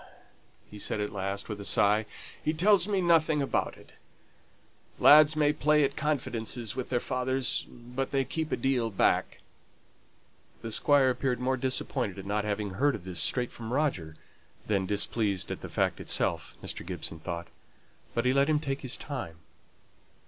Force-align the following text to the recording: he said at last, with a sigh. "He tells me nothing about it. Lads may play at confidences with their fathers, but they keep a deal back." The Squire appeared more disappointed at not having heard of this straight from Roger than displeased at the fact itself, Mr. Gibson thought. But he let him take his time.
he 0.71 0.79
said 0.79 0.99
at 0.99 1.11
last, 1.13 1.47
with 1.47 1.59
a 1.59 1.63
sigh. 1.63 2.07
"He 2.43 2.53
tells 2.53 2.87
me 2.87 3.01
nothing 3.01 3.39
about 3.39 3.77
it. 3.77 3.93
Lads 4.97 5.35
may 5.35 5.53
play 5.53 5.83
at 5.83 5.95
confidences 5.95 6.75
with 6.75 6.89
their 6.89 6.99
fathers, 6.99 7.67
but 7.69 8.09
they 8.09 8.25
keep 8.25 8.51
a 8.51 8.57
deal 8.57 8.89
back." 8.89 9.41
The 10.63 10.71
Squire 10.71 11.11
appeared 11.11 11.39
more 11.39 11.55
disappointed 11.55 12.17
at 12.17 12.25
not 12.25 12.45
having 12.45 12.71
heard 12.71 12.95
of 12.95 13.03
this 13.03 13.19
straight 13.19 13.51
from 13.51 13.71
Roger 13.71 14.15
than 14.65 14.87
displeased 14.87 15.51
at 15.51 15.61
the 15.61 15.69
fact 15.69 15.99
itself, 15.99 16.55
Mr. 16.63 16.83
Gibson 16.83 17.19
thought. 17.19 17.45
But 18.15 18.25
he 18.25 18.33
let 18.33 18.49
him 18.49 18.59
take 18.59 18.81
his 18.81 18.97
time. 18.97 19.35